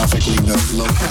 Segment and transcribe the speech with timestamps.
[0.00, 1.10] geographically located.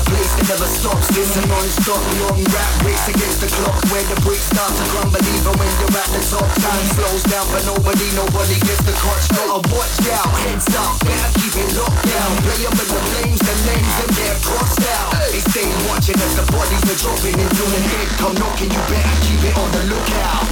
[0.00, 1.12] A place that never stops.
[1.12, 3.76] A non-stop long rap race against the clock.
[3.92, 7.44] Where the bricks start to crumble even when you're at the top Time slows down
[7.52, 12.00] for nobody, nobody gets the crutch Gotta watch out, heads up, better keep it locked
[12.08, 12.30] down.
[12.48, 15.12] Play them with the flames, the names and they're crossed out.
[15.36, 19.16] They stay watching as the bodies are dropping into the head Come knocking, you better
[19.28, 20.48] keep it on the lookout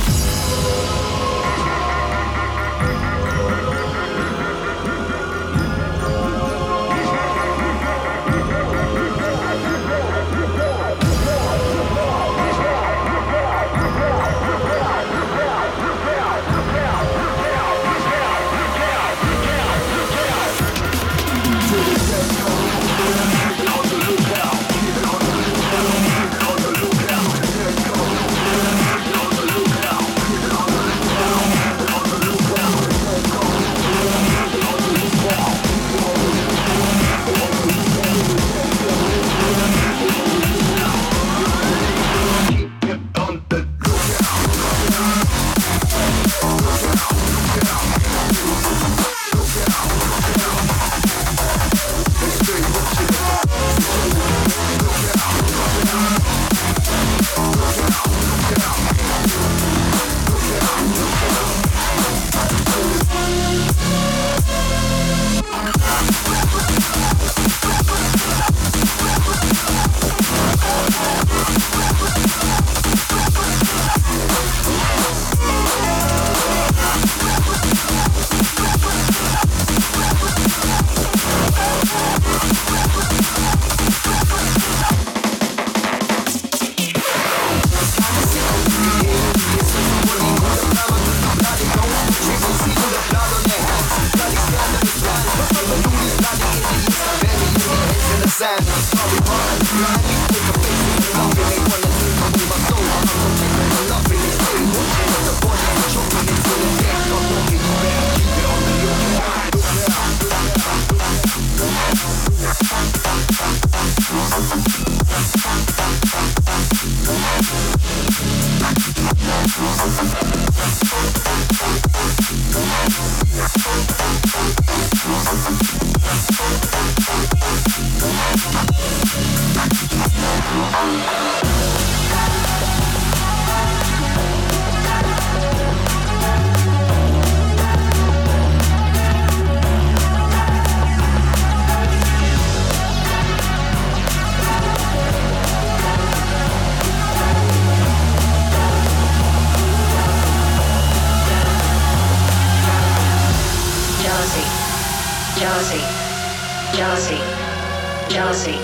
[158.38, 158.54] jealousy,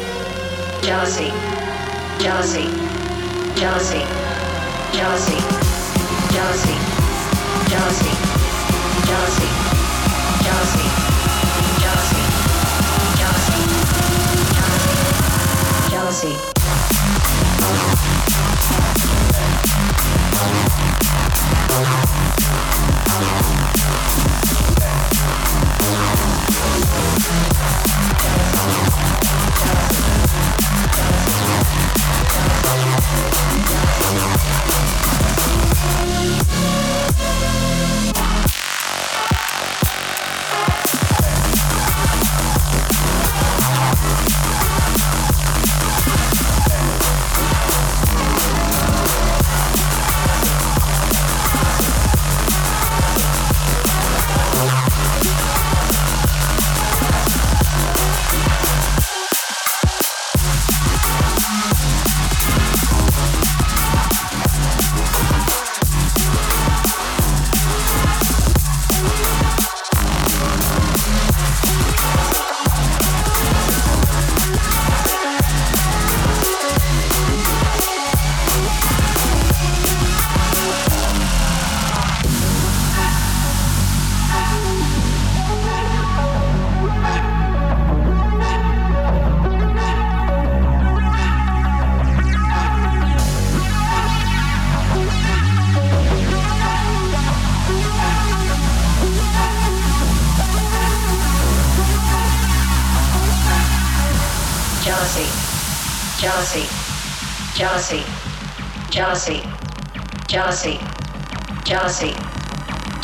[0.82, 1.32] jealousy,
[2.20, 2.68] jealousy,
[3.56, 4.04] jealousy,
[4.92, 6.74] jealousy,
[7.68, 8.12] jealousy,
[9.08, 9.48] jealousy,
[10.44, 10.86] jealousy,
[11.80, 12.22] jealousy,
[13.18, 13.62] jealousy,
[14.70, 15.02] jealousy,
[15.90, 16.54] jealousy,
[26.64, 27.04] Thank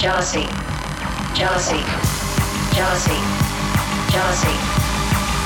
[0.00, 0.46] jealousy,
[1.34, 1.76] jealousy,
[2.72, 3.16] jealousy,
[4.10, 4.50] jealousy,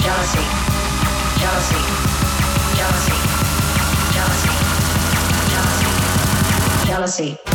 [0.05, 0.45] jealousy,
[1.41, 1.83] jealousy, jealousy,
[2.77, 3.15] jealousy,
[4.15, 4.53] jealousy,
[5.51, 5.91] jealousy,
[6.87, 7.55] jealousy, jealousy.